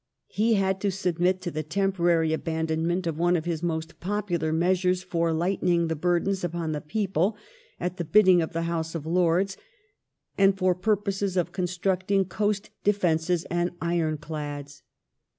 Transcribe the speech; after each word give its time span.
He 0.29 0.55
had 0.55 0.81
to 0.81 0.89
submit 0.89 1.41
to 1.41 1.51
the 1.51 1.61
temporary 1.61 2.33
abandonment 2.33 3.05
of 3.05 3.19
one 3.19 3.35
of 3.35 3.45
his 3.45 3.61
most 3.61 3.99
popular 3.99 4.51
measures 4.51 5.03
for 5.03 5.31
lightening 5.31 5.89
the 5.89 5.95
burdens 5.95 6.43
upon 6.43 6.71
the 6.71 6.81
people 6.81 7.37
at 7.79 7.97
the 7.97 8.03
bidding 8.03 8.41
of 8.41 8.51
the 8.51 8.63
House 8.63 8.95
of 8.95 9.05
Lords, 9.05 9.57
and 10.39 10.57
for 10.57 10.73
purposes 10.73 11.37
of 11.37 11.51
constructing 11.51 12.25
coast 12.25 12.71
defences 12.83 13.45
and 13.51 13.73
ironclads. 13.79 14.81